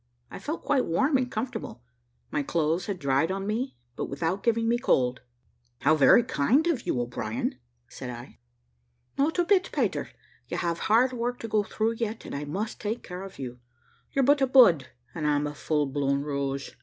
[0.31, 1.83] I felt quite warm and comfortable;
[2.31, 5.21] my clothes had dried on me, but without giving me cold.
[5.81, 8.39] "How very kind of you, O'Brien!" said I.
[9.15, 10.09] "Not a bit, Peter:
[10.47, 13.59] you have hard work to go through yet, and I must take care of you.
[14.11, 16.71] You're but a bud, and I'm a full blown rose."